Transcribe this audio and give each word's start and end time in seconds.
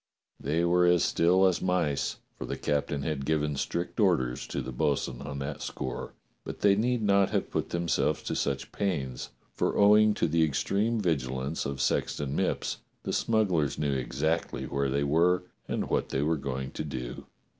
They 0.39 0.65
were 0.65 0.87
as 0.87 1.03
still 1.03 1.45
as 1.45 1.61
mice, 1.61 2.17
for 2.35 2.45
the 2.47 2.57
captain 2.57 3.03
had 3.03 3.23
given 3.23 3.55
strict 3.55 3.99
orders 3.99 4.47
to 4.47 4.59
the 4.63 4.71
bo'sun 4.71 5.21
on 5.21 5.37
that 5.37 5.61
score, 5.61 6.15
but 6.43 6.61
they 6.61 6.75
need 6.75 7.03
not 7.03 7.29
have 7.29 7.51
put 7.51 7.69
themselves 7.69 8.23
to 8.23 8.35
such 8.35 8.71
pains, 8.71 9.29
for 9.53 9.77
owing 9.77 10.15
to 10.15 10.27
the 10.27 10.43
extreme 10.43 10.99
vigilance 10.99 11.67
of 11.67 11.79
Sexton 11.79 12.35
Mipps 12.35 12.77
the 13.03 13.13
smugglers 13.13 13.77
knew 13.77 13.93
exactly 13.93 14.65
where 14.65 14.89
they 14.89 15.03
were 15.03 15.43
and 15.67 15.87
what 15.87 16.09
they 16.09 16.23
were 16.23 16.35
going 16.35 16.71
to 16.71 16.83
do. 16.83 17.27